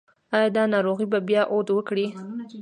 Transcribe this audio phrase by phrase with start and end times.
[0.35, 2.07] ایا دا ناروغي به بیا عود وکړي؟